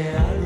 [0.00, 0.39] real.